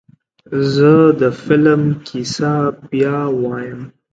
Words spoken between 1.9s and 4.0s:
کیسه بیا وایم.